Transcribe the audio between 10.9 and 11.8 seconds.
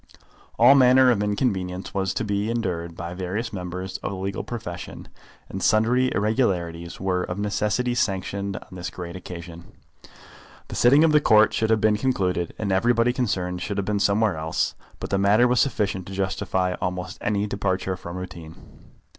of the Court should